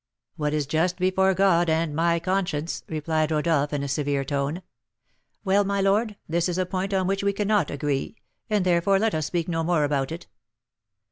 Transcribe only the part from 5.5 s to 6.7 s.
my lord, this is a